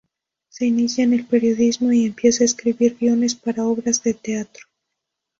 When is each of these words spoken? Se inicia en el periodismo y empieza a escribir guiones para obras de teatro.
Se 0.49 0.65
inicia 0.65 1.03
en 1.03 1.13
el 1.13 1.25
periodismo 1.27 1.91
y 1.91 2.07
empieza 2.07 2.43
a 2.43 2.45
escribir 2.47 2.97
guiones 2.99 3.35
para 3.35 3.65
obras 3.67 4.01
de 4.01 4.15
teatro. 4.15 4.65